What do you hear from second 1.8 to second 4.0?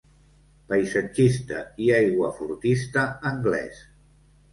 i aiguafortista anglès.